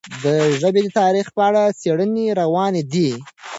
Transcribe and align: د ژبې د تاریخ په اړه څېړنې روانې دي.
د 0.23 0.25
ژبې 0.59 0.81
د 0.85 0.87
تاریخ 0.99 1.27
په 1.35 1.41
اړه 1.49 1.61
څېړنې 1.79 2.25
روانې 2.41 2.83
دي. 2.93 3.11